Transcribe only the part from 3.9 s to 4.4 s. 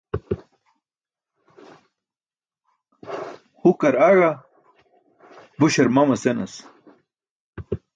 aẏa,